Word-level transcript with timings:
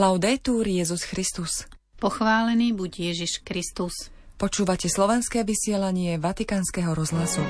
Laudetur 0.00 0.64
Jezus 0.64 1.04
Christus. 1.04 1.68
Pochválený 2.00 2.72
buď 2.72 3.12
Ježiš 3.12 3.44
Kristus. 3.44 4.08
Počúvate 4.40 4.88
slovenské 4.88 5.44
vysielanie 5.44 6.16
Vatikánskeho 6.16 6.96
rozhlasu. 6.96 7.44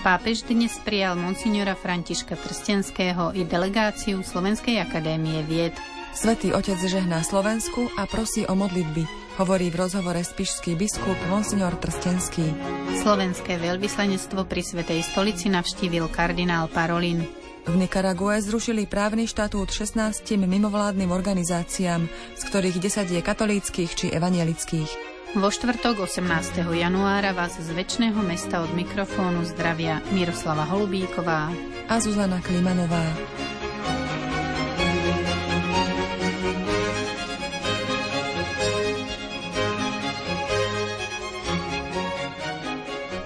Pápež 0.00 0.48
dnes 0.48 0.72
prijal 0.80 1.20
monsignora 1.20 1.76
Františka 1.76 2.40
Trstenského 2.40 3.36
i 3.36 3.44
delegáciu 3.44 4.24
Slovenskej 4.24 4.80
akadémie 4.80 5.44
vied. 5.44 5.76
Svetý 6.16 6.56
otec 6.56 6.80
žehná 6.80 7.20
Slovensku 7.20 7.92
a 8.00 8.08
prosí 8.08 8.48
o 8.48 8.56
modlitby, 8.56 9.36
hovorí 9.36 9.68
v 9.68 9.76
rozhovore 9.76 10.24
spišský 10.24 10.72
biskup 10.72 11.20
monsignor 11.28 11.76
Trstenský. 11.76 12.48
Slovenské 12.96 13.60
veľvyslanectvo 13.60 14.48
pri 14.48 14.64
Svetej 14.64 15.04
stolici 15.04 15.52
navštívil 15.52 16.08
kardinál 16.08 16.72
Parolin. 16.72 17.28
V 17.68 17.76
Nikarague 17.76 18.40
zrušili 18.40 18.88
právny 18.88 19.28
štatút 19.28 19.68
16 19.68 20.24
mimovládnym 20.40 21.12
organizáciám, 21.12 22.08
z 22.32 22.42
ktorých 22.48 22.80
10 22.80 23.12
je 23.12 23.20
katolíckých 23.20 23.92
či 23.92 24.06
evanielických. 24.08 24.88
Vo 25.36 25.52
štvrtok 25.52 26.08
18. 26.08 26.64
januára 26.64 27.36
vás 27.36 27.60
z 27.60 27.68
väčšného 27.76 28.24
mesta 28.24 28.64
od 28.64 28.72
mikrofónu 28.72 29.44
zdravia 29.44 30.00
Miroslava 30.16 30.64
Holubíková 30.64 31.52
a 31.92 31.94
Zuzana 32.00 32.40
Klimanová. 32.40 33.04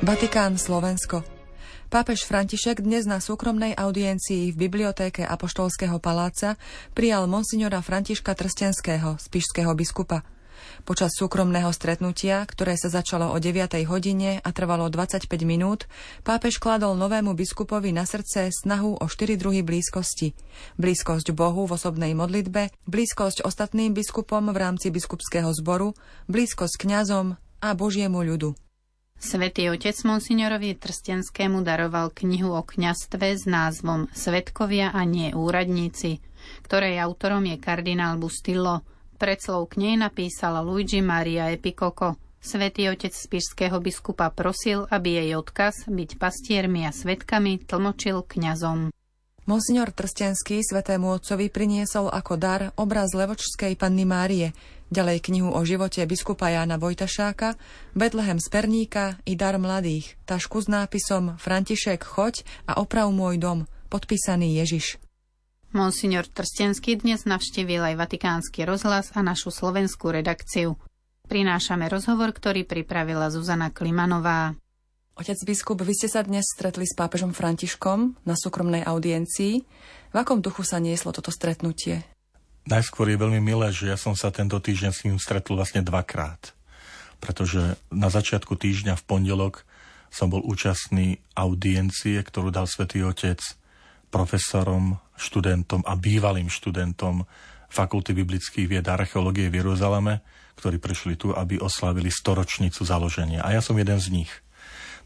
Vatikán, 0.03 0.59
Slovensko. 0.59 1.42
Pápež 1.93 2.25
František 2.25 2.81
dnes 2.81 3.05
na 3.05 3.21
súkromnej 3.21 3.77
audiencii 3.77 4.49
v 4.49 4.57
bibliotéke 4.57 5.29
Apoštolského 5.29 6.01
paláca 6.01 6.57
prijal 6.97 7.29
monsignora 7.29 7.85
Františka 7.85 8.33
Trstenského, 8.33 9.21
spišského 9.21 9.69
biskupa. 9.77 10.25
Počas 10.89 11.13
súkromného 11.13 11.69
stretnutia, 11.69 12.49
ktoré 12.49 12.81
sa 12.81 12.89
začalo 12.89 13.29
o 13.29 13.37
9. 13.37 13.77
hodine 13.85 14.41
a 14.41 14.49
trvalo 14.57 14.89
25 14.89 15.29
minút, 15.45 15.85
pápež 16.25 16.57
kladol 16.57 16.97
novému 16.97 17.37
biskupovi 17.37 17.93
na 17.93 18.09
srdce 18.09 18.49
snahu 18.49 18.97
o 18.97 19.05
štyri 19.05 19.37
druhy 19.37 19.61
blízkosti. 19.61 20.33
Blízkosť 20.81 21.37
Bohu 21.37 21.69
v 21.69 21.77
osobnej 21.77 22.17
modlitbe, 22.17 22.73
blízkosť 22.89 23.45
ostatným 23.45 23.93
biskupom 23.93 24.49
v 24.49 24.57
rámci 24.57 24.89
biskupského 24.89 25.53
zboru, 25.53 25.93
blízkosť 26.25 26.89
kňazom 26.89 27.37
a 27.61 27.69
Božiemu 27.77 28.25
ľudu. 28.25 28.57
Svetý 29.23 29.71
otec 29.71 29.95
monsignorovi 30.03 30.75
Trstenskému 30.75 31.63
daroval 31.63 32.11
knihu 32.11 32.59
o 32.59 32.67
kňastve 32.67 33.39
s 33.39 33.47
názvom 33.47 34.11
Svetkovia 34.11 34.91
a 34.91 35.07
nie 35.07 35.31
úradníci, 35.31 36.19
ktorej 36.67 36.99
autorom 36.99 37.47
je 37.47 37.55
kardinál 37.55 38.19
Bustillo. 38.19 38.83
Predslov 39.23 39.71
k 39.71 39.79
nej 39.79 39.95
napísala 39.95 40.59
Luigi 40.59 40.99
Maria 40.99 41.55
Epikoko. 41.55 42.19
Svetý 42.43 42.91
otec 42.91 43.15
spišského 43.15 43.79
biskupa 43.79 44.27
prosil, 44.35 44.91
aby 44.91 45.23
jej 45.23 45.39
odkaz 45.39 45.87
byť 45.87 46.19
pastiermi 46.19 46.83
a 46.83 46.91
svetkami 46.91 47.63
tlmočil 47.63 48.27
kňazom. 48.27 48.91
Monsignor 49.47 49.95
Trstenský 49.95 50.67
svetému 50.67 51.15
otcovi 51.15 51.47
priniesol 51.47 52.11
ako 52.11 52.35
dar 52.35 52.75
obraz 52.75 53.15
Levočskej 53.15 53.79
panny 53.79 54.03
Márie, 54.03 54.51
ďalej 54.93 55.25
knihu 55.25 55.49
o 55.49 55.61
živote 55.65 56.05
biskupa 56.05 56.53
Jána 56.53 56.77
Vojtašáka, 56.77 57.57
Betlehem 57.97 58.37
z 58.37 58.47
Perníka 58.53 59.17
i 59.25 59.33
dar 59.33 59.57
mladých, 59.57 60.21
tašku 60.29 60.61
s 60.61 60.69
nápisom 60.69 61.41
František 61.41 62.05
choď 62.05 62.45
a 62.69 62.77
oprav 62.77 63.09
môj 63.09 63.41
dom, 63.41 63.65
podpísaný 63.89 64.61
Ježiš. 64.61 65.01
Monsignor 65.73 66.29
Trstenský 66.29 67.01
dnes 67.01 67.25
navštívil 67.25 67.81
aj 67.81 67.95
Vatikánsky 67.97 68.69
rozhlas 68.69 69.09
a 69.17 69.25
našu 69.25 69.49
slovenskú 69.49 70.13
redakciu. 70.13 70.77
Prinášame 71.25 71.89
rozhovor, 71.89 72.37
ktorý 72.37 72.69
pripravila 72.69 73.33
Zuzana 73.33 73.73
Klimanová. 73.73 74.53
Otec 75.17 75.41
biskup, 75.49 75.81
vy 75.81 75.97
ste 75.97 76.13
sa 76.13 76.21
dnes 76.21 76.45
stretli 76.45 76.85
s 76.85 76.93
pápežom 76.93 77.33
Františkom 77.33 78.21
na 78.29 78.37
súkromnej 78.37 78.85
audiencii. 78.85 79.65
V 80.13 80.17
akom 80.21 80.45
duchu 80.45 80.61
sa 80.61 80.77
nieslo 80.77 81.17
toto 81.17 81.33
stretnutie? 81.33 82.12
Najskôr 82.63 83.11
je 83.11 83.19
veľmi 83.19 83.43
milé, 83.43 83.75
že 83.75 83.91
ja 83.91 83.99
som 83.99 84.15
sa 84.15 84.31
tento 84.31 84.59
týždeň 84.63 84.91
s 84.95 85.03
ním 85.03 85.19
stretol 85.19 85.59
vlastne 85.59 85.83
dvakrát. 85.83 86.55
Pretože 87.19 87.75
na 87.91 88.07
začiatku 88.07 88.55
týždňa 88.55 88.95
v 88.99 89.07
pondelok 89.07 89.67
som 90.13 90.29
bol 90.31 90.45
účastný 90.45 91.19
audiencie, 91.35 92.21
ktorú 92.23 92.53
dal 92.53 92.69
svätý 92.71 93.03
Otec 93.03 93.41
profesorom, 94.13 95.01
študentom 95.17 95.81
a 95.89 95.97
bývalým 95.97 96.53
študentom 96.53 97.25
Fakulty 97.73 98.13
biblických 98.13 98.69
vied 98.69 98.85
a 98.85 99.01
archeológie 99.01 99.49
v 99.49 99.65
Jeruzaleme, 99.65 100.21
ktorí 100.61 100.77
prišli 100.77 101.17
tu, 101.17 101.33
aby 101.33 101.57
oslavili 101.57 102.13
storočnicu 102.13 102.85
založenia. 102.85 103.41
A 103.41 103.57
ja 103.57 103.65
som 103.65 103.73
jeden 103.81 103.97
z 103.97 104.13
nich. 104.13 104.33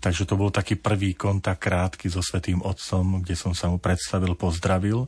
Takže 0.03 0.27
to 0.27 0.34
bol 0.34 0.50
taký 0.50 0.75
prvý 0.75 1.15
kontakt 1.15 1.62
krátky 1.62 2.11
so 2.11 2.21
Svetým 2.21 2.61
Otcom, 2.61 3.22
kde 3.22 3.39
som 3.39 3.55
sa 3.55 3.71
mu 3.71 3.78
predstavil, 3.78 4.34
pozdravil. 4.34 5.06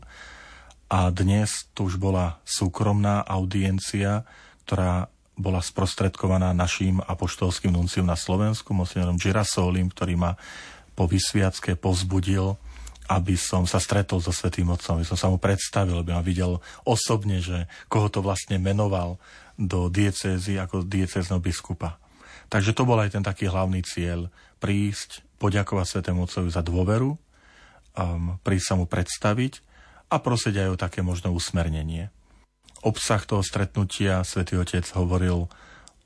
A 0.88 1.12
dnes 1.12 1.68
tu 1.76 1.84
už 1.84 2.00
bola 2.00 2.40
súkromná 2.48 3.20
audiencia, 3.28 4.24
ktorá 4.64 5.12
bola 5.36 5.60
sprostredkovaná 5.60 6.56
našim 6.56 7.04
apoštolským 7.04 7.70
nunciom 7.70 8.08
na 8.08 8.16
Slovensku, 8.16 8.72
monsignorom 8.72 9.20
Girasolim, 9.20 9.92
ktorý 9.92 10.16
ma 10.16 10.32
po 10.96 11.04
vysviacké 11.04 11.76
pozbudil, 11.76 12.56
aby 13.08 13.36
som 13.36 13.68
sa 13.68 13.78
stretol 13.78 14.18
so 14.24 14.32
Svetým 14.32 14.68
Otcom, 14.72 14.98
aby 14.98 15.06
som 15.06 15.16
sa 15.20 15.28
mu 15.28 15.36
predstavil, 15.36 16.00
aby 16.00 16.10
ma 16.16 16.24
videl 16.24 16.58
osobne, 16.88 17.38
že 17.44 17.68
koho 17.86 18.08
to 18.08 18.24
vlastne 18.24 18.56
menoval 18.56 19.20
do 19.60 19.92
diecézy 19.92 20.56
ako 20.56 20.88
diecézneho 20.88 21.38
biskupa. 21.38 22.00
Takže 22.48 22.72
to 22.72 22.88
bol 22.88 22.96
aj 22.96 23.12
ten 23.12 23.24
taký 23.24 23.46
hlavný 23.46 23.84
cieľ, 23.84 24.32
prísť, 24.56 25.20
poďakovať 25.36 25.86
Svetému 25.86 26.24
Otcovi 26.26 26.50
za 26.50 26.64
dôveru, 26.64 27.12
um, 27.12 28.40
prísť 28.42 28.66
sa 28.66 28.74
mu 28.74 28.88
predstaviť 28.88 29.67
a 30.08 30.16
prosiť 30.18 30.54
aj 30.64 30.68
o 30.72 30.80
také 30.80 31.00
možno 31.04 31.32
usmernenie. 31.32 32.08
Obsah 32.82 33.20
toho 33.24 33.44
stretnutia 33.44 34.24
Svetý 34.24 34.56
Otec 34.56 34.86
hovoril 34.96 35.48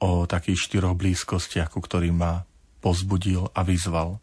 o 0.02 0.10
takých 0.26 0.70
štyroch 0.70 0.98
blízkostiach, 0.98 1.70
ku 1.70 1.78
ktorým 1.78 2.18
ma 2.18 2.42
pozbudil 2.82 3.50
a 3.54 3.62
vyzval. 3.62 4.18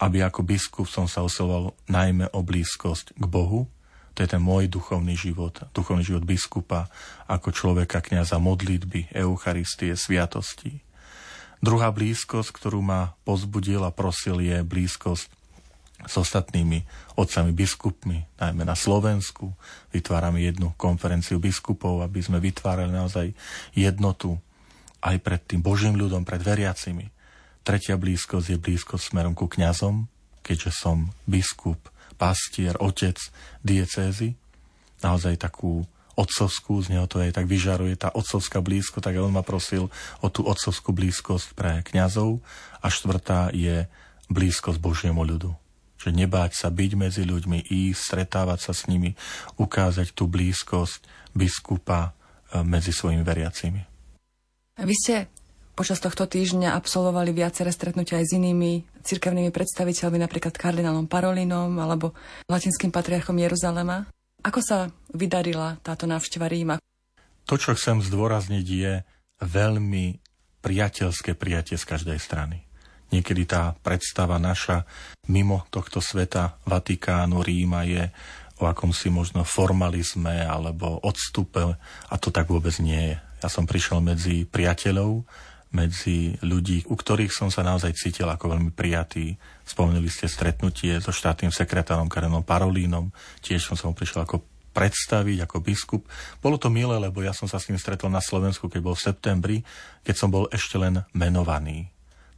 Aby 0.00 0.24
ako 0.24 0.42
biskup 0.42 0.86
som 0.88 1.06
sa 1.06 1.22
usiloval 1.22 1.76
najmä 1.86 2.32
o 2.32 2.40
blízkosť 2.40 3.14
k 3.14 3.24
Bohu, 3.28 3.68
to 4.12 4.24
je 4.24 4.28
ten 4.28 4.42
môj 4.42 4.68
duchovný 4.68 5.16
život, 5.16 5.56
duchovný 5.72 6.04
život 6.04 6.24
biskupa, 6.28 6.92
ako 7.28 7.48
človeka, 7.48 8.04
kniaza 8.04 8.36
modlitby, 8.36 9.12
Eucharistie, 9.16 9.96
sviatosti 9.96 10.84
Druhá 11.62 11.94
blízkosť, 11.94 12.58
ktorú 12.58 12.82
ma 12.82 13.14
pozbudil 13.22 13.86
a 13.86 13.94
prosil, 13.94 14.42
je 14.42 14.66
blízkosť 14.66 15.30
s 16.06 16.14
ostatnými 16.18 16.82
otcami 17.16 17.54
biskupmi, 17.54 18.26
najmä 18.38 18.62
na 18.66 18.74
Slovensku. 18.74 19.54
Vytvárame 19.94 20.42
jednu 20.42 20.74
konferenciu 20.74 21.38
biskupov, 21.38 22.02
aby 22.02 22.20
sme 22.22 22.42
vytvárali 22.42 22.90
naozaj 22.90 23.30
jednotu 23.76 24.38
aj 25.02 25.18
pred 25.18 25.42
tým 25.42 25.60
Božím 25.60 25.98
ľudom, 25.98 26.22
pred 26.22 26.42
veriacimi. 26.42 27.10
Tretia 27.62 27.94
blízkosť 27.94 28.54
je 28.54 28.58
blízkosť 28.58 29.14
smerom 29.14 29.34
ku 29.34 29.46
kňazom, 29.46 30.10
keďže 30.42 30.70
som 30.74 31.14
biskup, 31.26 31.78
pastier, 32.18 32.74
otec 32.78 33.18
diecézy. 33.62 34.34
Naozaj 35.02 35.38
takú 35.38 35.86
otcovskú, 36.18 36.82
z 36.82 36.94
neho 36.94 37.06
to 37.08 37.22
aj 37.22 37.38
tak 37.38 37.46
vyžaruje, 37.48 37.96
tá 37.96 38.12
otcovská 38.12 38.60
blízko, 38.60 39.00
tak 39.00 39.16
on 39.18 39.32
ma 39.32 39.42
prosil 39.42 39.88
o 40.20 40.26
tú 40.28 40.44
otcovskú 40.44 40.92
blízkosť 40.92 41.54
pre 41.56 41.80
kňazov. 41.86 42.42
A 42.82 42.90
štvrtá 42.90 43.54
je 43.54 43.86
blízkosť 44.26 44.78
Božiemu 44.82 45.22
ľudu. 45.22 45.61
Že 46.02 46.10
nebáť 46.18 46.58
sa 46.58 46.68
byť 46.68 46.90
medzi 46.98 47.22
ľuďmi, 47.22 47.70
ísť, 47.70 47.98
stretávať 47.98 48.58
sa 48.58 48.72
s 48.74 48.90
nimi, 48.90 49.14
ukázať 49.54 50.10
tú 50.12 50.26
blízkosť 50.26 51.06
biskupa 51.30 52.10
e, 52.50 52.60
medzi 52.66 52.90
svojimi 52.90 53.22
veriacimi. 53.22 53.80
Vy 54.82 54.94
ste 54.98 55.30
počas 55.72 56.02
tohto 56.02 56.28
týždňa 56.28 56.76
absolvovali 56.76 57.32
viaceré 57.32 57.72
stretnutia 57.72 58.20
aj 58.20 58.26
s 58.28 58.36
inými 58.36 58.84
cirkevnými 59.02 59.50
predstaviteľmi, 59.54 60.18
napríklad 60.20 60.54
kardinálom 60.56 61.08
Parolinom 61.08 61.72
alebo 61.80 62.12
latinským 62.50 62.92
patriarchom 62.92 63.38
Jeruzalema. 63.40 64.04
Ako 64.42 64.60
sa 64.60 64.90
vydarila 65.14 65.78
táto 65.80 66.04
návšteva 66.10 66.50
Ríma? 66.50 66.82
To, 67.46 67.54
čo 67.54 67.74
chcem 67.78 68.02
zdôrazniť, 68.02 68.66
je 68.66 68.92
veľmi 69.42 70.18
priateľské 70.62 71.34
prijatie 71.34 71.74
z 71.74 71.84
každej 71.86 72.18
strany. 72.22 72.62
Niekedy 73.12 73.44
tá 73.44 73.76
predstava 73.84 74.40
naša 74.40 74.88
mimo 75.28 75.68
tohto 75.68 76.00
sveta 76.00 76.56
Vatikánu, 76.64 77.44
Ríma 77.44 77.84
je 77.84 78.08
o 78.56 78.64
akomsi 78.64 79.12
možno 79.12 79.44
formalizme 79.44 80.48
alebo 80.48 80.96
odstupe 81.04 81.76
a 82.08 82.14
to 82.16 82.32
tak 82.32 82.48
vôbec 82.48 82.72
nie 82.80 83.12
je. 83.12 83.16
Ja 83.42 83.48
som 83.50 83.66
prišiel 83.66 83.98
medzi 84.00 84.46
priateľov, 84.46 85.26
medzi 85.72 86.36
ľudí, 86.44 86.84
u 86.86 86.94
ktorých 86.94 87.32
som 87.32 87.48
sa 87.48 87.64
naozaj 87.64 87.96
cítil 87.96 88.28
ako 88.28 88.54
veľmi 88.54 88.70
prijatý. 88.70 89.34
Spomenuli 89.64 90.06
ste 90.12 90.28
stretnutie 90.28 91.00
so 91.00 91.10
štátnym 91.10 91.50
sekretárom 91.50 92.12
Karenom 92.12 92.44
Parolínom, 92.44 93.10
tiež 93.40 93.66
som 93.66 93.74
sa 93.74 93.88
mu 93.88 93.96
prišiel 93.96 94.24
ako 94.28 94.44
predstaviť 94.72 95.44
ako 95.44 95.56
biskup. 95.60 96.02
Bolo 96.40 96.56
to 96.56 96.72
milé, 96.72 96.96
lebo 96.96 97.20
ja 97.20 97.36
som 97.36 97.48
sa 97.48 97.60
s 97.60 97.68
ním 97.68 97.80
stretol 97.80 98.08
na 98.08 98.24
Slovensku, 98.24 98.68
keď 98.72 98.80
bol 98.80 98.96
v 98.96 99.04
septembri, 99.04 99.56
keď 100.04 100.14
som 100.16 100.32
bol 100.32 100.48
ešte 100.48 100.80
len 100.80 101.04
menovaný. 101.12 101.92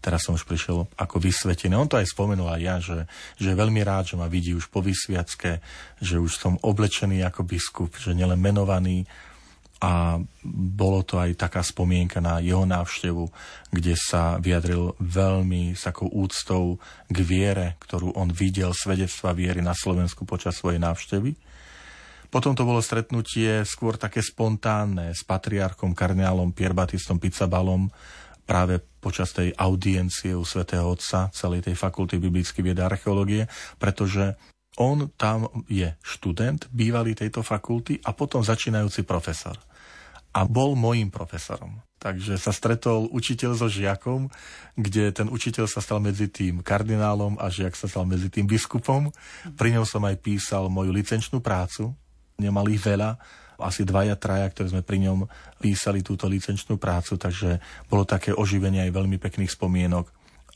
Teraz 0.04 0.28
som 0.28 0.36
už 0.36 0.44
prišiel 0.44 0.84
ako 1.00 1.16
vysvetený. 1.16 1.72
On 1.72 1.88
to 1.88 1.96
aj 1.96 2.12
spomenul 2.12 2.52
aj 2.52 2.60
ja, 2.60 2.76
že, 2.76 3.08
že 3.40 3.56
je 3.56 3.56
veľmi 3.56 3.80
rád, 3.80 4.12
že 4.12 4.20
ma 4.20 4.28
vidí 4.28 4.52
už 4.52 4.68
po 4.68 4.84
vysviacke, 4.84 5.64
že 6.04 6.20
už 6.20 6.36
som 6.36 6.60
oblečený 6.60 7.24
ako 7.24 7.48
biskup, 7.48 7.96
že 7.96 8.12
nielen 8.12 8.36
menovaný, 8.36 9.08
a 9.84 10.16
bolo 10.48 11.04
to 11.04 11.20
aj 11.20 11.36
taká 11.36 11.60
spomienka 11.60 12.16
na 12.16 12.40
jeho 12.40 12.64
návštevu, 12.64 13.28
kde 13.68 13.92
sa 14.00 14.40
vyjadril 14.40 14.96
veľmi 14.96 15.76
s 15.76 15.84
takou 15.84 16.08
úctou 16.08 16.80
k 17.12 17.18
viere, 17.20 17.76
ktorú 17.84 18.16
on 18.16 18.32
videl, 18.32 18.72
svedectva 18.72 19.36
viery 19.36 19.60
na 19.60 19.76
Slovensku 19.76 20.24
počas 20.24 20.56
svojej 20.56 20.80
návštevy. 20.80 21.36
Potom 22.32 22.56
to 22.56 22.64
bolo 22.64 22.80
stretnutie 22.80 23.60
skôr 23.68 24.00
také 24.00 24.24
spontánne 24.24 25.12
s 25.12 25.20
patriarchom 25.20 25.92
kardinálom 25.92 26.56
Pierbatistom 26.56 27.20
Pizzabalom 27.20 27.92
práve 28.44 28.80
počas 29.00 29.32
tej 29.32 29.52
audiencie 29.56 30.36
u 30.36 30.44
svätého 30.44 30.84
Otca 30.84 31.32
celej 31.32 31.68
tej 31.68 31.76
fakulty 31.76 32.20
biblickej 32.20 32.62
viedy 32.64 32.80
a 32.80 32.88
archeológie, 32.88 33.48
pretože 33.76 34.36
on 34.80 35.10
tam 35.14 35.46
je 35.70 35.86
študent 36.02 36.68
bývalý 36.70 37.14
tejto 37.14 37.44
fakulty 37.46 38.00
a 38.04 38.10
potom 38.16 38.42
začínajúci 38.42 39.06
profesor 39.06 39.54
a 40.34 40.40
bol 40.42 40.74
môjim 40.74 41.14
profesorom. 41.14 41.78
Takže 42.02 42.36
sa 42.36 42.50
stretol 42.50 43.06
učiteľ 43.14 43.54
so 43.54 43.70
žiakom, 43.70 44.28
kde 44.74 45.14
ten 45.14 45.30
učiteľ 45.30 45.70
sa 45.70 45.78
stal 45.78 46.02
medzi 46.02 46.26
tým 46.26 46.60
kardinálom 46.60 47.38
a 47.38 47.48
žiak 47.48 47.78
sa 47.78 47.86
stal 47.86 48.04
medzi 48.04 48.28
tým 48.28 48.44
biskupom. 48.44 49.14
Pri 49.54 49.72
ňom 49.72 49.86
som 49.86 50.02
aj 50.04 50.20
písal 50.20 50.66
moju 50.68 50.90
licenčnú 50.90 51.38
prácu. 51.38 51.94
Nemal 52.40 52.66
ich 52.70 52.82
veľa, 52.82 53.16
asi 53.62 53.86
dvaja, 53.86 54.18
traja, 54.18 54.50
ktorí 54.50 54.74
sme 54.74 54.82
pri 54.82 54.98
ňom 55.06 55.30
písali 55.62 56.02
túto 56.02 56.26
licenčnú 56.26 56.74
prácu, 56.74 57.14
takže 57.14 57.62
bolo 57.86 58.02
také 58.02 58.34
oživenie 58.34 58.82
aj 58.82 58.92
veľmi 58.92 59.16
pekných 59.22 59.54
spomienok 59.54 60.10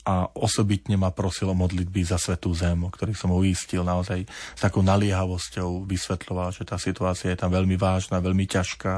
a 0.08 0.24
osobitne 0.40 0.96
ma 0.96 1.12
prosil 1.12 1.52
o 1.52 1.58
modlitby 1.58 2.00
za 2.00 2.16
Svetú 2.16 2.56
zem, 2.56 2.80
o 2.80 2.88
ktorých 2.88 3.18
som 3.18 3.30
uistil 3.36 3.84
naozaj 3.84 4.24
s 4.56 4.60
takou 4.60 4.80
naliehavosťou, 4.80 5.84
vysvetľoval, 5.84 6.48
že 6.56 6.64
tá 6.64 6.80
situácia 6.80 7.36
je 7.36 7.38
tam 7.38 7.52
veľmi 7.52 7.76
vážna, 7.76 8.24
veľmi 8.24 8.48
ťažká 8.48 8.94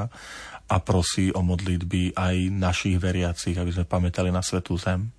a 0.71 0.75
prosí 0.79 1.27
o 1.35 1.43
modlitby 1.43 2.15
aj 2.15 2.35
našich 2.55 2.95
veriacich, 2.95 3.59
aby 3.59 3.75
sme 3.75 3.83
pamätali 3.83 4.31
na 4.31 4.39
Svetú 4.39 4.79
zem. 4.79 5.11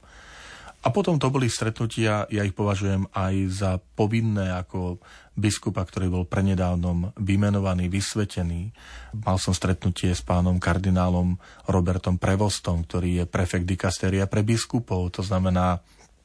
A 0.82 0.90
potom 0.90 1.14
to 1.14 1.30
boli 1.30 1.46
stretnutia, 1.46 2.26
ja 2.26 2.42
ich 2.42 2.58
považujem 2.58 3.06
aj 3.14 3.34
za 3.54 3.72
povinné 3.78 4.50
ako 4.50 4.98
biskupa, 5.38 5.86
ktorý 5.86 6.10
bol 6.10 6.24
prenedávnom 6.26 7.14
vymenovaný, 7.22 7.86
vysvetený. 7.86 8.74
Mal 9.22 9.38
som 9.38 9.54
stretnutie 9.54 10.10
s 10.10 10.26
pánom 10.26 10.58
kardinálom 10.58 11.38
Robertom 11.70 12.18
Prevostom, 12.18 12.82
ktorý 12.82 13.22
je 13.22 13.24
prefekt 13.30 13.64
dikasteria 13.64 14.26
pre 14.26 14.42
biskupov, 14.42 15.14
to 15.14 15.22
znamená 15.22 15.78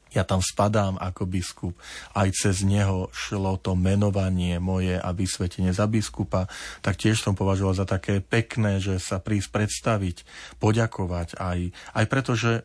ja 0.08 0.24
tam 0.24 0.40
spadám 0.40 0.96
ako 0.96 1.28
biskup. 1.28 1.76
Aj 2.16 2.28
cez 2.32 2.64
neho 2.64 3.12
šlo 3.12 3.60
to 3.60 3.76
menovanie 3.76 4.56
moje 4.56 4.96
a 4.96 5.12
vysvetenie 5.12 5.72
za 5.76 5.84
biskupa, 5.84 6.48
tak 6.80 6.96
tiež 6.96 7.20
som 7.20 7.36
považoval 7.36 7.76
za 7.76 7.84
také 7.84 8.24
pekné, 8.24 8.80
že 8.80 8.96
sa 8.96 9.20
prísť 9.20 9.52
predstaviť, 9.52 10.16
poďakovať 10.56 11.36
aj, 11.36 11.58
aj 11.92 12.04
preto, 12.08 12.32
že 12.32 12.64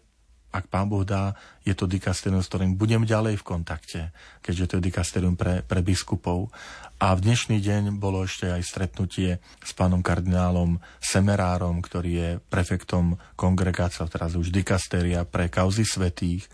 ak 0.54 0.70
pán 0.70 0.86
Boh 0.86 1.02
dá, 1.02 1.34
je 1.66 1.74
to 1.74 1.90
dikasterium, 1.90 2.46
s 2.46 2.50
ktorým 2.54 2.78
budem 2.78 3.10
ďalej 3.10 3.42
v 3.42 3.48
kontakte, 3.48 4.02
keďže 4.46 4.66
to 4.70 4.74
je 4.78 4.88
dikasterium 4.88 5.34
pre, 5.34 5.66
pre 5.66 5.82
biskupov. 5.82 6.54
A 7.02 7.18
v 7.18 7.26
dnešný 7.26 7.58
deň 7.58 7.98
bolo 7.98 8.24
ešte 8.24 8.54
aj 8.54 8.62
stretnutie 8.62 9.42
s 9.66 9.72
pánom 9.74 10.06
kardinálom 10.06 10.78
Semerárom, 11.02 11.82
ktorý 11.82 12.12
je 12.14 12.30
prefektom 12.54 13.18
kongregácie, 13.34 14.06
teraz 14.08 14.38
už 14.38 14.54
dikasteria 14.54 15.26
pre 15.26 15.50
kauzy 15.50 15.84
svetých 15.84 16.46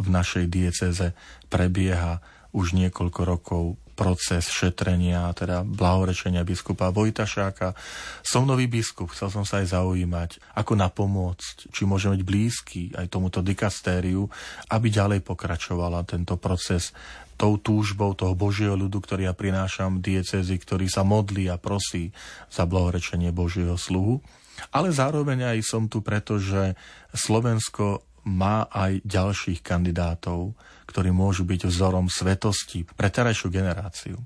v 0.00 0.08
našej 0.08 0.48
dieceze 0.48 1.12
prebieha 1.52 2.24
už 2.56 2.72
niekoľko 2.72 3.20
rokov 3.22 3.64
proces 3.96 4.52
šetrenia, 4.52 5.32
teda 5.32 5.64
blahorečenia 5.64 6.44
biskupa 6.44 6.92
Vojtašáka. 6.92 7.72
Som 8.20 8.44
nový 8.44 8.68
biskup, 8.68 9.16
chcel 9.16 9.32
som 9.32 9.48
sa 9.48 9.64
aj 9.64 9.72
zaujímať, 9.72 10.52
ako 10.54 10.76
napomôcť, 10.76 11.72
či 11.72 11.82
môže 11.88 12.12
byť 12.12 12.22
blízky 12.22 12.82
aj 12.92 13.08
tomuto 13.08 13.40
dikastériu, 13.40 14.28
aby 14.68 14.86
ďalej 14.92 15.24
pokračovala 15.24 16.04
tento 16.04 16.36
proces 16.36 16.92
tou 17.36 17.60
túžbou 17.60 18.16
toho 18.16 18.32
Božieho 18.32 18.76
ľudu, 18.76 19.00
ktorý 19.00 19.28
ja 19.28 19.34
prinášam 19.36 20.00
diecezy, 20.00 20.56
ktorý 20.56 20.88
sa 20.88 21.04
modlí 21.04 21.52
a 21.52 21.60
prosí 21.60 22.12
za 22.48 22.64
blahorečenie 22.64 23.32
Božieho 23.32 23.76
sluhu. 23.76 24.24
Ale 24.72 24.88
zároveň 24.88 25.56
aj 25.56 25.58
som 25.64 25.84
tu 25.84 26.00
preto, 26.00 26.40
že 26.40 26.76
Slovensko 27.12 28.00
má 28.26 28.66
aj 28.74 29.06
ďalších 29.06 29.62
kandidátov, 29.62 30.58
ktorí 30.90 31.14
môžu 31.14 31.46
byť 31.46 31.70
vzorom 31.70 32.10
svetosti 32.10 32.82
pre 32.82 33.06
terajšiu 33.06 33.48
generáciu. 33.54 34.18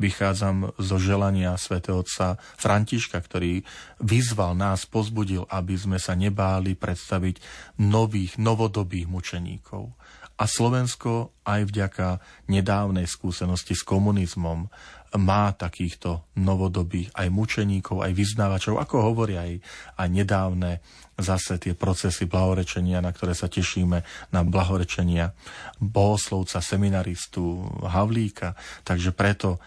Vychádzam 0.00 0.72
zo 0.80 0.96
želania 0.96 1.52
svätého 1.60 2.00
otca 2.00 2.40
Františka, 2.56 3.20
ktorý 3.20 3.60
vyzval 4.00 4.56
nás, 4.56 4.88
pozbudil, 4.88 5.44
aby 5.52 5.76
sme 5.76 6.00
sa 6.00 6.16
nebáli 6.16 6.72
predstaviť 6.72 7.36
nových, 7.84 8.40
novodobých 8.40 9.04
mučeníkov. 9.04 9.92
A 10.40 10.48
Slovensko 10.48 11.36
aj 11.44 11.68
vďaka 11.68 12.08
nedávnej 12.48 13.04
skúsenosti 13.04 13.76
s 13.76 13.84
komunizmom 13.84 14.72
má 15.20 15.50
takýchto 15.52 16.22
novodobých 16.38 17.10
aj 17.18 17.28
mučeníkov, 17.34 18.06
aj 18.06 18.12
vyznávačov, 18.14 18.78
ako 18.78 19.10
hovoria 19.10 19.42
aj, 19.42 19.58
aj 19.98 20.08
nedávne 20.08 20.78
zase 21.18 21.58
tie 21.60 21.74
procesy 21.76 22.24
blahorečenia, 22.30 23.02
na 23.02 23.10
ktoré 23.12 23.34
sa 23.34 23.50
tešíme, 23.50 24.06
na 24.30 24.40
blahorečenia 24.46 25.34
bohoslovca, 25.82 26.62
seminaristu 26.62 27.66
Havlíka. 27.84 28.56
Takže 28.86 29.10
preto 29.12 29.58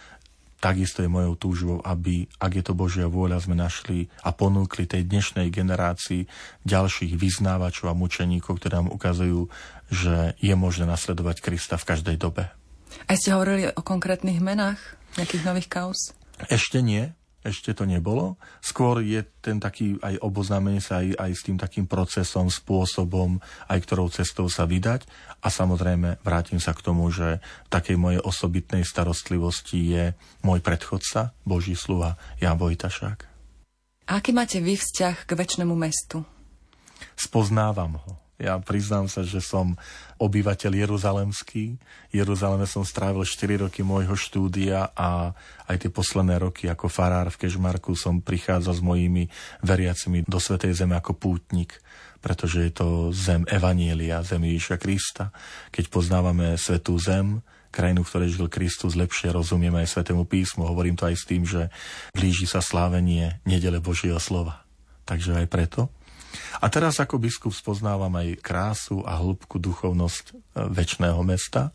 takisto 0.64 1.04
je 1.04 1.12
mojou 1.12 1.36
túžbou, 1.36 1.78
aby, 1.84 2.32
ak 2.40 2.52
je 2.56 2.64
to 2.64 2.72
Božia 2.72 3.12
vôľa, 3.12 3.44
sme 3.44 3.60
našli 3.60 4.08
a 4.24 4.32
ponúkli 4.32 4.88
tej 4.88 5.04
dnešnej 5.04 5.52
generácii 5.52 6.24
ďalších 6.64 7.20
vyznávačov 7.20 7.92
a 7.92 8.00
mučeníkov, 8.00 8.64
ktorí 8.64 8.80
nám 8.80 8.96
ukazujú, 8.96 9.52
že 9.92 10.40
je 10.40 10.56
možné 10.56 10.88
nasledovať 10.88 11.44
Krista 11.44 11.76
v 11.76 11.88
každej 11.92 12.16
dobe. 12.16 12.48
A 13.12 13.20
ste 13.20 13.36
hovorili 13.36 13.76
o 13.76 13.82
konkrétnych 13.84 14.40
menách 14.40 14.80
nejakých 15.20 15.44
nových 15.44 15.68
kauz? 15.68 16.16
Ešte 16.48 16.80
nie, 16.80 17.12
ešte 17.44 17.76
to 17.76 17.84
nebolo. 17.84 18.40
Skôr 18.64 19.04
je 19.04 19.20
ten 19.44 19.60
taký 19.60 20.00
aj 20.00 20.24
oboznámenie 20.24 20.80
sa 20.80 21.04
aj, 21.04 21.20
aj 21.20 21.32
s 21.36 21.42
tým 21.44 21.60
takým 21.60 21.86
procesom, 21.86 22.48
spôsobom, 22.48 23.44
aj 23.68 23.80
ktorou 23.84 24.08
cestou 24.08 24.48
sa 24.48 24.64
vydať. 24.64 25.04
A 25.44 25.52
samozrejme 25.52 26.24
vrátim 26.24 26.64
sa 26.64 26.72
k 26.72 26.82
tomu, 26.82 27.12
že 27.12 27.44
v 27.68 27.70
takej 27.70 28.00
mojej 28.00 28.24
osobitnej 28.24 28.88
starostlivosti 28.88 29.80
je 29.92 30.04
môj 30.42 30.64
predchodca, 30.64 31.36
Boží 31.44 31.76
sluha 31.76 32.16
Jan 32.40 32.56
Vojtašák. 32.56 33.28
Aký 34.08 34.32
máte 34.32 34.64
vy 34.64 34.80
vzťah 34.80 35.28
k 35.28 35.32
väčšnému 35.36 35.76
mestu? 35.76 36.24
Spoznávam 37.20 38.00
ho. 38.00 38.23
Ja 38.42 38.58
priznám 38.58 39.06
sa, 39.06 39.22
že 39.22 39.40
som 39.40 39.78
obyvateľ 40.18 40.74
Jeruzalemský. 40.74 41.78
Jeruzaleme 42.10 42.66
som 42.66 42.82
strávil 42.82 43.24
4 43.24 43.70
roky 43.70 43.86
môjho 43.86 44.18
štúdia 44.18 44.90
a 44.98 45.38
aj 45.70 45.86
tie 45.86 45.92
posledné 45.94 46.42
roky 46.42 46.66
ako 46.66 46.90
farár 46.90 47.30
v 47.30 47.46
Kežmarku 47.46 47.94
som 47.94 48.20
prichádzal 48.20 48.74
s 48.74 48.82
mojimi 48.82 49.30
veriacimi 49.62 50.26
do 50.26 50.42
Svetej 50.42 50.74
Zeme 50.74 50.98
ako 50.98 51.14
pútnik 51.16 51.78
pretože 52.24 52.64
je 52.64 52.72
to 52.72 52.88
zem 53.12 53.44
Evanielia, 53.52 54.24
zem 54.24 54.48
Ježiša 54.48 54.80
Krista. 54.80 55.36
Keď 55.76 55.92
poznávame 55.92 56.56
Svetú 56.56 56.96
zem, 56.96 57.44
krajinu, 57.68 58.08
v 58.08 58.10
ktorej 58.16 58.30
žil 58.40 58.48
Kristus, 58.48 58.96
lepšie 58.96 59.36
rozumieme 59.36 59.84
aj 59.84 59.92
Svetému 59.92 60.24
písmu. 60.24 60.64
Hovorím 60.64 60.96
to 60.96 61.04
aj 61.04 61.20
s 61.20 61.28
tým, 61.28 61.44
že 61.44 61.68
blíži 62.16 62.48
sa 62.48 62.64
slávenie 62.64 63.44
nedele 63.44 63.84
Božieho 63.84 64.24
slova. 64.24 64.64
Takže 65.04 65.36
aj 65.36 65.52
preto 65.52 65.92
a 66.62 66.66
teraz 66.68 67.00
ako 67.00 67.22
biskup 67.22 67.54
spoznávam 67.54 68.12
aj 68.18 68.42
krásu 68.42 69.02
a 69.06 69.18
hĺbku 69.18 69.58
duchovnosť 69.62 70.26
e, 70.30 70.34
väčšného 70.70 71.22
mesta. 71.22 71.72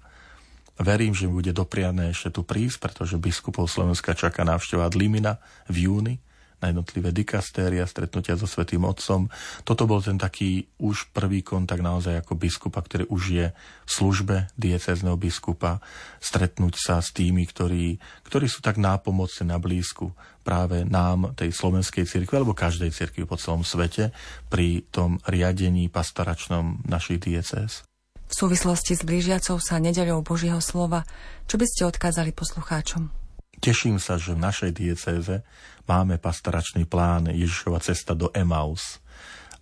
Verím, 0.79 1.11
že 1.11 1.27
bude 1.27 1.51
dopriané 1.51 2.15
ešte 2.15 2.39
tu 2.39 2.47
prísť, 2.47 2.79
pretože 2.79 3.19
biskupov 3.19 3.67
Slovenska 3.67 4.15
čaká 4.15 4.47
návšteva 4.47 4.87
Dlimina 4.87 5.43
v 5.67 5.91
júni 5.91 6.15
na 6.59 6.75
jednotlivé 6.75 7.15
dikastéria, 7.15 7.87
stretnutia 7.87 8.35
so 8.35 8.51
Svetým 8.51 8.83
Otcom. 8.83 9.31
Toto 9.63 9.87
bol 9.87 10.03
ten 10.03 10.19
taký 10.19 10.67
už 10.83 11.15
prvý 11.15 11.47
kontakt 11.47 11.83
naozaj 11.83 12.23
ako 12.23 12.35
biskupa, 12.35 12.83
ktorý 12.83 13.07
už 13.11 13.23
je 13.31 13.47
v 13.55 13.91
službe 13.91 14.51
diecezného 14.59 15.15
biskupa, 15.15 15.79
stretnúť 16.19 16.75
sa 16.75 16.99
s 16.99 17.15
tými, 17.15 17.47
ktorí, 17.47 17.99
ktorí 18.27 18.47
sú 18.51 18.59
tak 18.61 18.77
nápomocní 18.77 19.49
na 19.51 19.59
blízku 19.63 20.11
práve 20.43 20.83
nám, 20.83 21.37
tej 21.37 21.53
slovenskej 21.53 22.09
cirkvi 22.09 22.41
alebo 22.41 22.57
každej 22.57 22.91
cirkvi 22.91 23.29
po 23.29 23.37
celom 23.37 23.63
svete 23.63 24.11
pri 24.49 24.83
tom 24.89 25.21
riadení 25.29 25.93
pastoračnom 25.93 26.89
našich 26.89 27.21
diecéz. 27.21 27.85
V 28.29 28.35
súvislosti 28.37 28.93
s 28.93 29.05
blížiacou 29.09 29.57
sa 29.57 29.81
nedeľou 29.81 30.21
Božieho 30.21 30.61
slova, 30.61 31.05
čo 31.49 31.57
by 31.57 31.65
ste 31.65 31.89
odkázali 31.89 32.37
poslucháčom? 32.37 33.28
Teším 33.59 33.99
sa, 33.99 34.23
že 34.23 34.39
v 34.39 34.45
našej 34.47 34.71
diecéze 34.71 35.43
máme 35.91 36.23
pastoračný 36.23 36.87
plán 36.87 37.27
Ježišova 37.35 37.83
cesta 37.83 38.15
do 38.15 38.31
Emaus. 38.31 39.03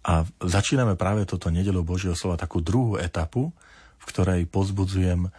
A 0.04 0.22
začíname 0.38 1.00
práve 1.00 1.24
toto 1.24 1.48
nedelu 1.48 1.80
Božieho 1.80 2.12
slova 2.12 2.36
takú 2.36 2.60
druhú 2.60 3.00
etapu, 3.00 3.50
v 3.96 4.04
ktorej 4.04 4.44
pozbudzujem 4.52 5.32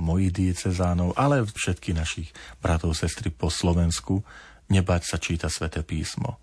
mojich 0.00 0.32
diecezánov, 0.32 1.12
ale 1.18 1.44
všetkých 1.44 1.98
našich 1.98 2.28
bratov, 2.62 2.96
sestry 2.96 3.28
po 3.28 3.52
Slovensku, 3.52 4.24
nebať 4.70 5.02
sa 5.04 5.16
číta 5.20 5.52
sväté 5.52 5.84
písmo. 5.84 6.40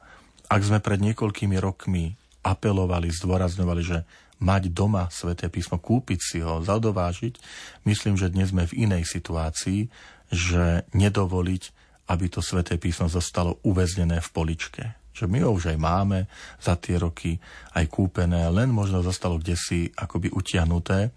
Ak 0.51 0.61
sme 0.61 0.83
pred 0.83 0.99
niekoľkými 1.01 1.57
rokmi 1.57 2.13
apelovali, 2.45 3.09
zdôrazňovali, 3.09 3.81
že 3.81 4.03
mať 4.37 4.69
doma 4.69 5.09
sväté 5.09 5.49
písmo, 5.49 5.81
kúpiť 5.81 6.19
si 6.21 6.37
ho, 6.45 6.61
zadovážiť, 6.61 7.41
myslím, 7.89 8.13
že 8.19 8.29
dnes 8.29 8.53
sme 8.53 8.69
v 8.69 8.85
inej 8.85 9.09
situácii, 9.09 9.89
že 10.31 10.87
nedovoliť, 10.91 11.63
aby 12.07 12.25
to 12.31 12.39
sväté 12.39 12.79
písmo 12.79 13.11
zostalo 13.11 13.59
uväznené 13.67 14.23
v 14.23 14.29
poličke. 14.31 14.83
Že 15.11 15.25
my 15.27 15.39
ho 15.43 15.49
už 15.55 15.73
aj 15.73 15.77
máme 15.81 16.29
za 16.61 16.77
tie 16.77 17.01
roky 17.01 17.41
aj 17.73 17.85
kúpené, 17.89 18.47
len 18.53 18.69
možno 18.69 19.01
zostalo 19.01 19.41
kde 19.41 19.57
si 19.57 19.89
akoby 19.91 20.31
utiahnuté 20.31 21.09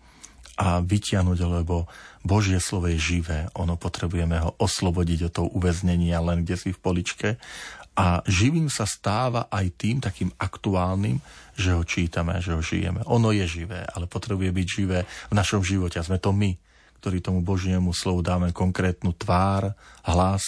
a 0.61 0.81
vytiahnuť, 0.85 1.39
lebo 1.47 1.89
Božie 2.21 2.61
slovo 2.61 2.89
je 2.89 3.01
živé. 3.01 3.49
Ono 3.57 3.81
potrebujeme 3.81 4.41
ho 4.41 4.57
oslobodiť 4.61 5.19
od 5.29 5.33
toho 5.33 5.49
uväznenia 5.57 6.21
len 6.21 6.45
kde 6.45 6.57
si 6.57 6.71
v 6.73 6.81
poličke 6.81 7.41
a 8.01 8.23
živým 8.25 8.73
sa 8.73 8.89
stáva 8.89 9.51
aj 9.53 9.67
tým 9.77 10.01
takým 10.01 10.31
aktuálnym, 10.41 11.21
že 11.59 11.77
ho 11.77 11.85
čítame, 11.85 12.41
že 12.41 12.57
ho 12.57 12.63
žijeme. 12.65 13.05
Ono 13.05 13.29
je 13.35 13.45
živé, 13.45 13.85
ale 13.85 14.09
potrebuje 14.09 14.49
byť 14.49 14.67
živé 14.67 14.99
v 15.05 15.35
našom 15.37 15.61
živote. 15.61 16.01
A 16.01 16.07
sme 16.07 16.17
to 16.17 16.33
my, 16.33 16.55
ktorí 17.01 17.25
tomu 17.25 17.41
Božiemu 17.41 17.97
slovu 17.97 18.21
dáme 18.21 18.53
konkrétnu 18.53 19.17
tvár, 19.17 19.73
hlas, 20.05 20.45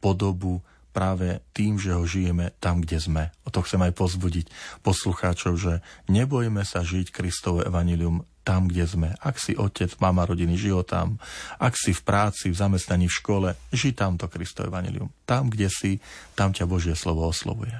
podobu, 0.00 0.64
práve 0.92 1.40
tým, 1.56 1.80
že 1.80 1.96
ho 1.96 2.04
žijeme 2.04 2.52
tam, 2.60 2.84
kde 2.84 3.00
sme. 3.00 3.24
O 3.44 3.52
to 3.52 3.64
chcem 3.64 3.80
aj 3.80 3.92
pozbudiť 3.96 4.46
poslucháčov, 4.84 5.56
že 5.56 5.72
nebojme 6.08 6.64
sa 6.64 6.84
žiť 6.84 7.12
Kristovo 7.12 7.64
evanilium 7.64 8.24
tam, 8.42 8.66
kde 8.66 8.84
sme. 8.84 9.08
Ak 9.22 9.38
si 9.38 9.54
otec, 9.54 9.88
mama 10.02 10.26
rodiny, 10.26 10.58
žijú 10.58 10.82
tam. 10.82 11.16
Ak 11.62 11.78
si 11.78 11.94
v 11.94 12.02
práci, 12.02 12.50
v 12.50 12.58
zamestnaní, 12.58 13.06
v 13.06 13.16
škole, 13.16 13.48
ži 13.70 13.94
tam 13.94 14.18
to 14.18 14.26
Kristo 14.26 14.66
Evangelium. 14.66 15.14
Tam, 15.24 15.48
kde 15.48 15.70
si, 15.70 16.02
tam 16.34 16.50
ťa 16.50 16.66
Božie 16.66 16.98
slovo 16.98 17.30
oslovuje. 17.30 17.78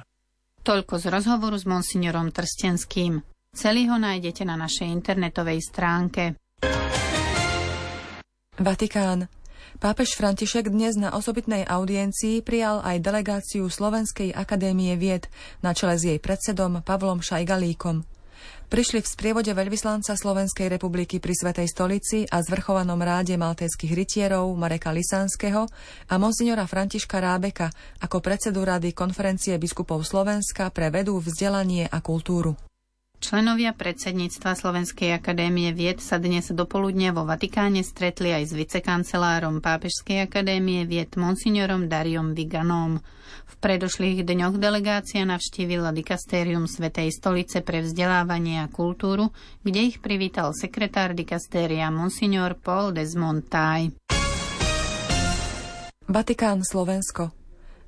Toľko 0.63 0.95
z 0.95 1.05
rozhovoru 1.11 1.59
s 1.59 1.67
monsignorom 1.67 2.31
Trstenským. 2.31 3.19
Celý 3.53 3.91
ho 3.91 3.99
nájdete 3.99 4.47
na 4.47 4.55
našej 4.55 4.87
internetovej 4.87 5.59
stránke. 5.61 6.39
Vatikán. 8.53 9.33
Pápež 9.81 10.13
František 10.13 10.69
dnes 10.69 10.93
na 10.93 11.17
osobitnej 11.17 11.65
audiencii 11.65 12.45
prijal 12.45 12.85
aj 12.85 13.01
delegáciu 13.01 13.65
Slovenskej 13.65 14.29
akadémie 14.29 14.93
vied 14.93 15.25
na 15.65 15.73
čele 15.73 15.97
s 15.97 16.05
jej 16.05 16.21
predsedom 16.21 16.85
Pavlom 16.85 17.17
Šajgalíkom. 17.17 18.05
Prišli 18.69 19.01
v 19.01 19.09
sprievode 19.09 19.49
veľvyslanca 19.49 20.13
Slovenskej 20.13 20.69
republiky 20.69 21.17
pri 21.17 21.33
Svetej 21.33 21.65
stolici 21.65 22.29
a 22.29 22.45
zvrchovanom 22.45 23.01
ráde 23.01 23.33
maltéských 23.41 23.97
rytierov 23.97 24.53
Mareka 24.53 24.93
Lisanského 24.93 25.65
a 26.05 26.13
monsignora 26.21 26.69
Františka 26.69 27.17
Rábeka 27.17 27.73
ako 28.05 28.21
predsedu 28.21 28.61
rady 28.61 28.93
konferencie 28.93 29.57
biskupov 29.57 30.05
Slovenska 30.05 30.69
pre 30.69 30.93
vedu, 30.93 31.17
vzdelanie 31.17 31.89
a 31.89 31.97
kultúru. 32.05 32.53
Členovia 33.23 33.71
predsedníctva 33.71 34.51
Slovenskej 34.51 35.15
akadémie 35.15 35.71
vied 35.71 36.03
sa 36.03 36.19
dnes 36.19 36.51
dopoludne 36.51 37.15
vo 37.15 37.23
Vatikáne 37.23 37.79
stretli 37.79 38.35
aj 38.35 38.51
s 38.51 38.53
vicekancelárom 38.53 39.63
Pápežskej 39.63 40.27
akadémie 40.27 40.83
vied 40.83 41.15
monsignorom 41.15 41.87
Dariom 41.87 42.35
Viganom. 42.35 42.99
V 43.47 43.53
predošlých 43.63 44.27
dňoch 44.27 44.59
delegácia 44.59 45.23
navštívila 45.23 45.95
dikastérium 45.95 46.67
Svetej 46.67 47.15
stolice 47.15 47.63
pre 47.63 47.79
vzdelávanie 47.87 48.59
a 48.59 48.67
kultúru, 48.67 49.31
kde 49.63 49.95
ich 49.95 50.03
privítal 50.03 50.51
sekretár 50.51 51.15
dikastéria 51.15 51.87
monsignor 51.95 52.59
Paul 52.59 52.91
Desmond 52.91 53.47
Tai. 53.47 53.87
Vatikán 56.11 56.59
Slovensko 56.67 57.42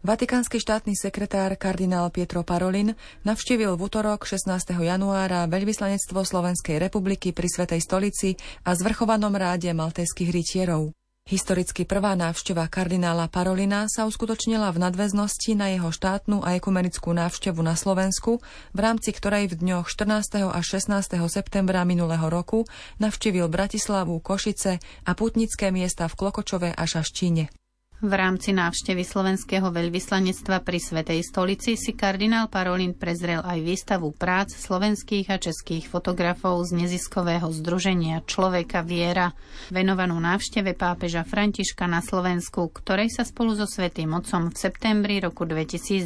Vatikánsky 0.05 0.61
štátny 0.61 0.93
sekretár 0.93 1.57
kardinál 1.57 2.13
Pietro 2.13 2.45
Parolin 2.45 2.93
navštívil 3.25 3.73
v 3.73 3.89
útorok 3.89 4.29
16. 4.29 4.77
januára 4.77 5.49
veľvyslanectvo 5.49 6.21
Slovenskej 6.21 6.77
republiky 6.77 7.33
pri 7.33 7.49
Svetej 7.49 7.81
stolici 7.81 8.37
a 8.69 8.77
zvrchovanom 8.77 9.33
ráde 9.33 9.73
maltéskych 9.73 10.29
rytierov. 10.29 10.93
Historicky 11.25 11.89
prvá 11.89 12.13
návšteva 12.13 12.69
kardinála 12.69 13.33
Parolina 13.33 13.89
sa 13.89 14.05
uskutočnila 14.05 14.69
v 14.77 14.85
nadväznosti 14.85 15.57
na 15.57 15.73
jeho 15.73 15.89
štátnu 15.89 16.45
a 16.45 16.53
ekumenickú 16.53 17.09
návštevu 17.09 17.65
na 17.65 17.73
Slovensku, 17.73 18.45
v 18.77 18.79
rámci 18.85 19.09
ktorej 19.09 19.57
v 19.57 19.57
dňoch 19.57 19.89
14. 19.89 20.53
a 20.53 20.59
16. 20.61 21.17
septembra 21.33 21.81
minulého 21.81 22.29
roku 22.29 22.69
navštívil 23.01 23.49
Bratislavu, 23.49 24.21
Košice 24.21 24.77
a 25.01 25.11
putnické 25.17 25.73
miesta 25.73 26.05
v 26.05 26.13
Klokočove 26.13 26.77
a 26.77 26.83
Šaštíne. 26.85 27.64
V 28.05 28.13
rámci 28.13 28.53
návštevy 28.53 29.01
slovenského 29.01 29.73
veľvyslanectva 29.73 30.61
pri 30.61 30.77
Svetej 30.77 31.25
stolici 31.25 31.73
si 31.73 31.97
kardinál 31.97 32.53
Parolin 32.53 32.93
prezrel 32.93 33.41
aj 33.41 33.57
výstavu 33.65 34.13
prác 34.13 34.53
slovenských 34.53 35.33
a 35.33 35.41
českých 35.41 35.89
fotografov 35.89 36.69
z 36.69 36.85
neziskového 36.85 37.49
združenia 37.49 38.21
Človeka 38.29 38.85
viera, 38.85 39.33
venovanú 39.73 40.21
návšteve 40.21 40.77
pápeža 40.77 41.25
Františka 41.25 41.89
na 41.89 42.05
Slovensku, 42.05 42.69
ktorej 42.77 43.09
sa 43.09 43.25
spolu 43.25 43.57
so 43.57 43.65
Svetým 43.65 44.13
Otcom 44.13 44.53
v 44.53 44.57
septembri 44.61 45.17
roku 45.17 45.49
2021 45.49 46.05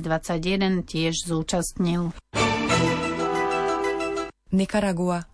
tiež 0.87 1.27
zúčastnil. 1.27 2.15
Nikaragua 4.55 5.27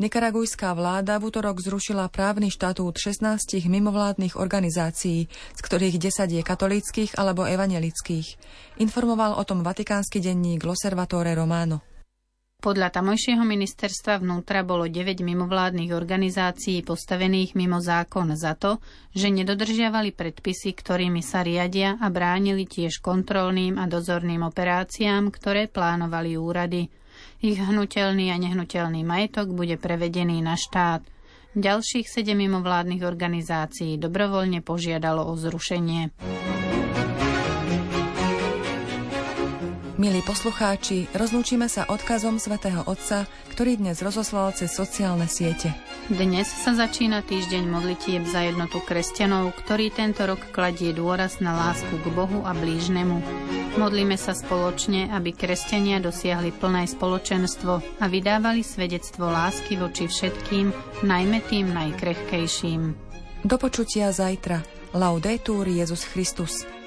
Nikaragujská 0.00 0.72
vláda 0.72 1.20
v 1.20 1.28
útorok 1.28 1.60
zrušila 1.60 2.08
právny 2.08 2.48
štatút 2.48 2.96
16 2.96 3.68
mimovládnych 3.68 4.40
organizácií, 4.40 5.28
z 5.28 5.60
ktorých 5.60 6.00
10 6.00 6.40
je 6.40 6.42
katolíckých 6.42 7.20
alebo 7.20 7.44
evanelických. 7.44 8.40
Informoval 8.80 9.36
o 9.36 9.44
tom 9.44 9.60
vatikánsky 9.60 10.24
denník 10.24 10.64
L'Osservatore 10.64 11.36
Romano. 11.36 11.84
Podľa 12.64 12.96
tamojšieho 12.96 13.44
ministerstva 13.44 14.24
vnútra 14.24 14.64
bolo 14.64 14.88
9 14.88 15.20
mimovládnych 15.20 15.92
organizácií 15.92 16.80
postavených 16.80 17.52
mimo 17.52 17.84
zákon 17.84 18.32
za 18.40 18.56
to, 18.56 18.80
že 19.12 19.28
nedodržiavali 19.28 20.16
predpisy, 20.16 20.80
ktorými 20.80 21.20
sa 21.20 21.44
riadia 21.44 22.00
a 22.00 22.08
bránili 22.08 22.64
tiež 22.64 23.04
kontrolným 23.04 23.76
a 23.76 23.84
dozorným 23.84 24.48
operáciám, 24.48 25.28
ktoré 25.28 25.68
plánovali 25.68 26.40
úrady. 26.40 26.88
Ich 27.40 27.56
hnutelný 27.56 28.28
a 28.28 28.36
nehnuteľný 28.36 29.00
majetok 29.00 29.56
bude 29.56 29.80
prevedený 29.80 30.44
na 30.44 30.60
štát. 30.60 31.00
Ďalších 31.56 32.04
sedem 32.04 32.44
mimovládnych 32.44 33.00
organizácií 33.00 33.96
dobrovoľne 33.96 34.60
požiadalo 34.60 35.24
o 35.24 35.34
zrušenie. 35.40 36.12
Milí 40.00 40.24
poslucháči, 40.24 41.12
rozlúčime 41.12 41.68
sa 41.68 41.84
odkazom 41.84 42.40
svätého 42.40 42.80
Otca, 42.88 43.28
ktorý 43.52 43.76
dnes 43.76 44.00
rozoslal 44.00 44.56
cez 44.56 44.72
sociálne 44.72 45.28
siete. 45.28 45.76
Dnes 46.08 46.48
sa 46.48 46.72
začína 46.72 47.20
týždeň 47.20 47.68
modlitieb 47.68 48.24
za 48.24 48.48
jednotu 48.48 48.80
kresťanov, 48.80 49.52
ktorý 49.60 49.92
tento 49.92 50.24
rok 50.24 50.40
kladie 50.56 50.96
dôraz 50.96 51.44
na 51.44 51.52
lásku 51.52 52.00
k 52.00 52.06
Bohu 52.16 52.40
a 52.48 52.56
blížnemu. 52.56 53.20
Modlíme 53.76 54.16
sa 54.16 54.32
spoločne, 54.32 55.12
aby 55.12 55.36
kresťania 55.36 56.00
dosiahli 56.00 56.48
plné 56.56 56.88
spoločenstvo 56.88 58.00
a 58.00 58.04
vydávali 58.08 58.64
svedectvo 58.64 59.28
lásky 59.28 59.76
voči 59.76 60.08
všetkým, 60.08 60.72
najmä 61.04 61.44
tým 61.44 61.76
najkrehkejším. 61.76 62.96
Do 63.44 63.56
počutia 63.60 64.16
zajtra. 64.16 64.64
Laudetur 64.96 65.68
Jezus 65.68 66.08
Christus. 66.08 66.79